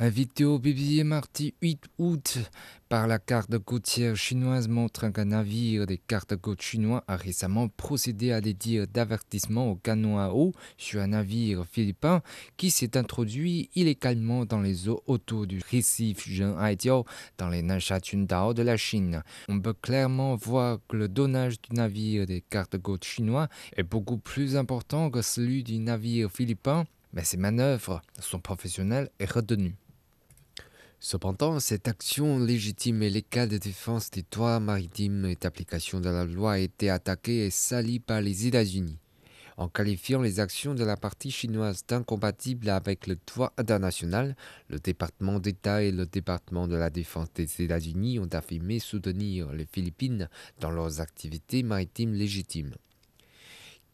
[0.00, 2.38] Un vidéo publié mardi 8 août
[2.88, 8.32] par la carte côtière chinoise montre qu'un navire des cartes côtes chinois a récemment procédé
[8.32, 12.22] à des tirs d'avertissement au canon à eau sur un navire philippin
[12.56, 17.04] qui s'est introduit illégalement dans les eaux autour du récif Zhenghaitiao
[17.38, 19.22] dans les Nansha Tundao de la Chine.
[19.48, 24.18] On peut clairement voir que le donnage du navire des cartes côtes chinois est beaucoup
[24.18, 29.76] plus important que celui du navire philippin mais ces manœuvres sont professionnelles et retenues.
[31.06, 36.24] Cependant, cette action légitime et légale de défense des droits maritimes et d'application de la
[36.24, 38.96] loi a été attaquée et salie par les États-Unis.
[39.58, 44.34] En qualifiant les actions de la partie chinoise d'incompatibles avec le droit international,
[44.70, 49.66] le département d'État et le département de la défense des États-Unis ont affirmé soutenir les
[49.66, 52.76] Philippines dans leurs activités maritimes légitimes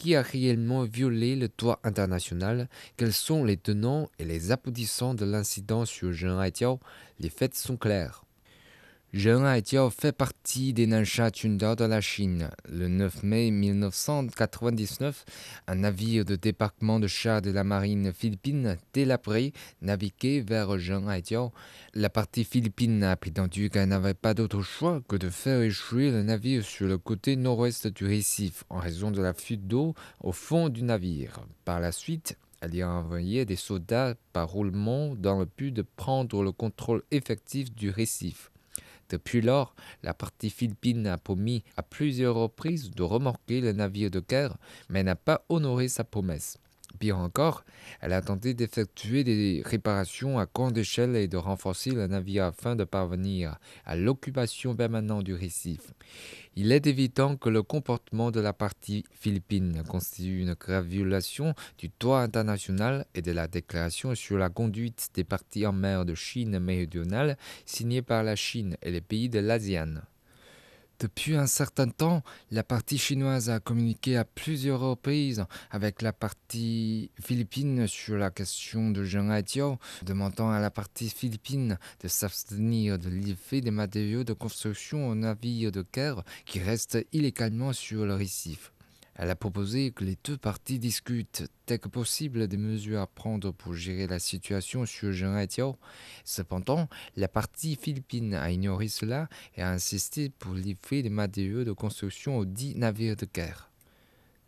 [0.00, 5.26] qui a réellement violé le droit international, quels sont les tenants et les aboutissants de
[5.26, 6.80] l'incident sur Jean Haitiao,
[7.18, 8.24] les faits sont clairs.
[9.12, 12.48] Jean Haitiao fait partie des Nansha Tunda de la Chine.
[12.68, 15.24] Le 9 mai 1999,
[15.66, 21.50] un navire de débarquement de chars de la marine philippine délabré naviguait vers Jean Haitiao.
[21.92, 26.22] La partie philippine a prétendu qu'elle n'avait pas d'autre choix que de faire échouer le
[26.22, 30.68] navire sur le côté nord-ouest du récif en raison de la fuite d'eau au fond
[30.68, 31.40] du navire.
[31.64, 35.82] Par la suite, elle y a envoyé des soldats par roulement dans le but de
[35.82, 38.52] prendre le contrôle effectif du récif.
[39.10, 44.20] Depuis lors, la partie philippine a promis à plusieurs reprises de remorquer le navire de
[44.20, 44.56] guerre,
[44.88, 46.58] mais n'a pas honoré sa promesse.
[46.98, 47.64] Pire encore,
[48.00, 52.76] elle a tenté d'effectuer des réparations à grande échelle et de renforcer le navire afin
[52.76, 55.92] de parvenir à l'occupation permanente du récif.
[56.56, 61.90] Il est évident que le comportement de la partie philippine constitue une grave violation du
[62.00, 66.58] droit international et de la déclaration sur la conduite des parties en mer de Chine
[66.58, 70.02] méridionale signée par la Chine et les pays de l'ASEAN.
[71.00, 77.10] Depuis un certain temps, la partie chinoise a communiqué à plusieurs reprises avec la partie
[77.18, 83.08] philippine sur la question de Jean Haitiao, demandant à la partie philippine de s'abstenir de
[83.08, 88.70] livrer des matériaux de construction aux navires de guerre qui restent illégalement sur le récif.
[89.22, 93.50] Elle a proposé que les deux parties discutent dès que possible des mesures à prendre
[93.50, 95.76] pour gérer la situation sur Haitiao.
[96.24, 101.72] Cependant, la partie philippine a ignoré cela et a insisté pour livrer des matériaux de
[101.72, 103.70] construction aux dix navires de guerre.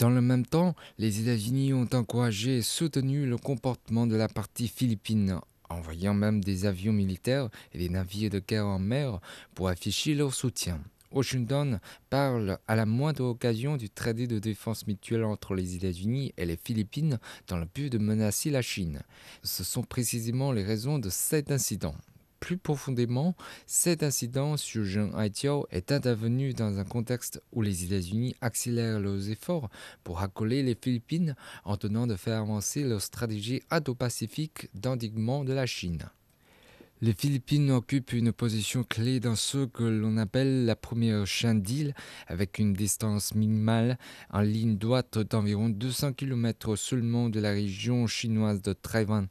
[0.00, 4.66] Dans le même temps, les États-Unis ont encouragé et soutenu le comportement de la partie
[4.66, 5.38] philippine,
[5.70, 9.20] envoyant même des avions militaires et des navires de guerre en mer
[9.54, 10.80] pour afficher leur soutien.
[11.16, 16.44] Washington parle à la moindre occasion du traité de défense mutuelle entre les États-Unis et
[16.44, 17.18] les Philippines
[17.48, 19.00] dans le but de menacer la Chine.
[19.42, 21.94] Ce sont précisément les raisons de cet incident.
[22.38, 23.34] Plus profondément,
[23.66, 29.30] cet incident sur Jean Haitiao est intervenu dans un contexte où les États-Unis accélèrent leurs
[29.30, 29.70] efforts
[30.04, 31.34] pour accoler les Philippines
[31.64, 36.10] en tenant de faire avancer leur stratégie indo-pacifique d'endiguement de la Chine.
[37.02, 41.92] Les Philippines occupent une position clé dans ce que l'on appelle la première chaîne d'îles,
[42.26, 43.98] avec une distance minimale
[44.30, 49.28] en ligne droite d'environ 200 km seulement de la région chinoise de Taïwan.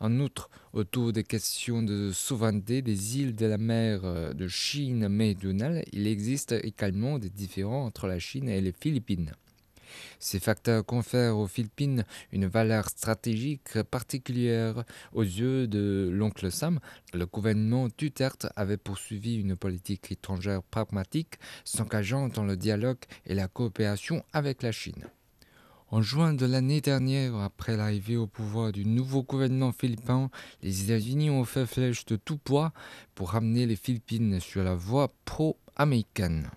[0.00, 5.84] En outre, autour des questions de souveraineté des îles de la mer de Chine méridionale,
[5.92, 9.30] il existe également des différends entre la Chine et les Philippines.
[10.18, 16.80] Ces facteurs confèrent aux Philippines une valeur stratégique particulière aux yeux de l'oncle Sam.
[17.12, 21.34] Le gouvernement Duterte avait poursuivi une politique étrangère pragmatique,
[21.64, 25.08] s'engageant dans le dialogue et la coopération avec la Chine.
[25.88, 30.28] En juin de l'année dernière, après l'arrivée au pouvoir du nouveau gouvernement philippin,
[30.62, 32.72] les États-Unis ont fait flèche de tout poids
[33.14, 36.50] pour ramener les Philippines sur la voie pro-américaine.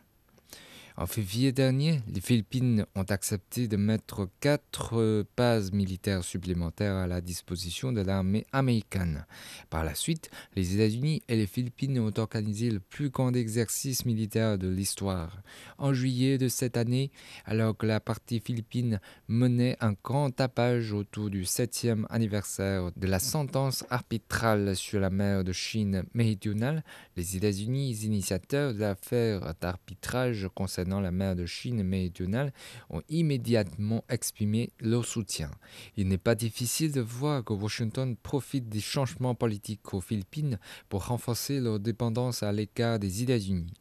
[0.99, 7.21] En février dernier, les Philippines ont accepté de mettre quatre bases militaires supplémentaires à la
[7.21, 9.27] disposition de l'armée américaine.
[9.69, 14.57] Par la suite, les États-Unis et les Philippines ont organisé le plus grand exercice militaire
[14.57, 15.43] de l'histoire.
[15.77, 17.11] En juillet de cette année,
[17.45, 23.19] alors que la partie philippine menait un grand tapage autour du septième anniversaire de la
[23.19, 26.83] sentence arbitrale sur la mer de Chine méridionale,
[27.15, 30.47] les États-Unis, initiateurs de l'affaire d'arbitrage
[30.87, 32.53] la mer de Chine méridionale
[32.89, 35.51] ont immédiatement exprimé leur soutien.
[35.95, 41.05] Il n'est pas difficile de voir que Washington profite des changements politiques aux Philippines pour
[41.05, 43.73] renforcer leur dépendance à l'écart des États-Unis.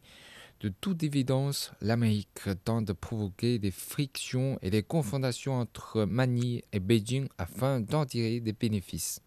[0.61, 6.81] De toute évidence, l'Amérique tente de provoquer des frictions et des confrontations entre Manille et
[6.81, 9.21] Beijing afin d'en tirer des bénéfices.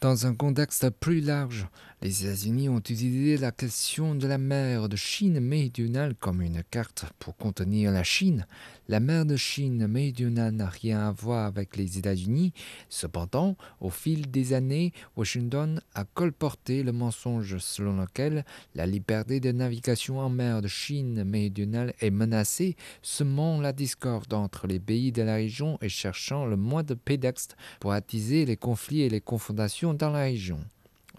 [0.00, 1.66] Dans un contexte plus large,
[2.00, 7.04] les États-Unis ont utilisé la question de la mer de Chine méridionale comme une carte
[7.18, 8.46] pour contenir la Chine.
[8.90, 12.52] La mer de Chine méridionale n'a rien à voir avec les États-Unis.
[12.88, 18.44] Cependant, au fil des années, Washington a colporté le mensonge selon lequel
[18.74, 24.66] la liberté de navigation en mer de Chine méridionale est menacée, semant la discorde entre
[24.66, 29.02] les pays de la région et cherchant le moins de pédexte pour attiser les conflits
[29.02, 30.58] et les confrontations dans la région.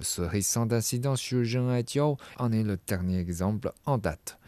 [0.01, 1.69] Ce récent incident sur Jean
[2.38, 4.41] en est le dernier exemple en date.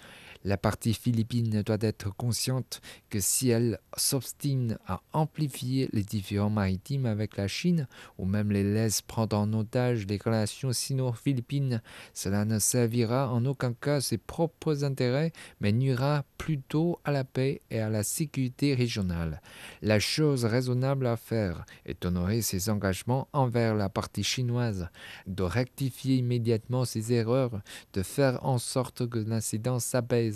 [0.46, 7.06] La partie philippine doit être consciente que si elle s'obstine à amplifier les différends maritimes
[7.06, 7.88] avec la Chine,
[8.18, 11.82] ou même les laisse prendre en otage les relations sino-philippines,
[12.14, 15.32] cela ne servira en aucun cas ses propres intérêts,
[15.62, 19.42] mais nuira plutôt à la paix et à la sécurité régionale.
[19.82, 24.90] La chose raisonnable à faire est d'honorer ses engagements envers la partie chinoise,
[25.26, 27.62] de rectifier immédiatement ses erreurs,
[27.94, 30.33] de faire en sorte que l'incident s'apaise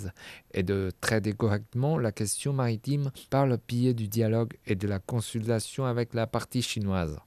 [0.53, 4.99] et de traiter correctement la question maritime par le biais du dialogue et de la
[4.99, 7.17] consultation avec la partie chinoise.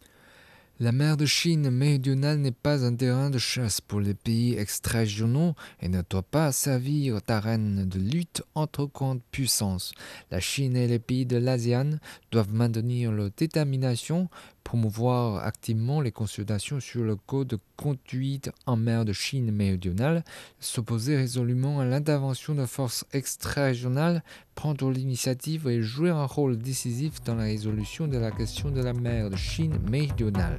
[0.82, 5.54] La mer de Chine méridionale n'est pas un terrain de chasse pour les pays extra-régionaux
[5.82, 9.92] et ne doit pas servir d'arène de lutte entre grandes puissances.
[10.30, 11.98] La Chine et les pays de l'ASEAN
[12.30, 14.30] doivent maintenir leur détermination
[14.64, 20.24] promouvoir activement les consultations sur le code de conduite en mer de Chine méridionale,
[20.60, 24.22] s'opposer résolument à l'intervention de forces extra-régionales,
[24.54, 28.92] prendre l'initiative et jouer un rôle décisif dans la résolution de la question de la
[28.92, 30.58] mer de Chine méridionale.